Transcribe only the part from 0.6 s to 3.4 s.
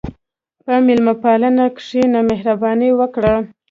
په میلمهپالنه کښېنه، مهرباني وکړه.